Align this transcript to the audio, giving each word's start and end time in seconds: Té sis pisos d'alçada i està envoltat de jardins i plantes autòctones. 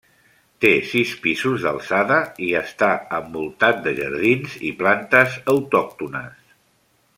Té 0.63 0.69
sis 0.91 1.11
pisos 1.25 1.65
d'alçada 1.67 2.17
i 2.47 2.49
està 2.63 2.89
envoltat 3.19 3.85
de 3.89 3.93
jardins 4.01 4.57
i 4.71 4.75
plantes 4.83 5.37
autòctones. 5.57 6.55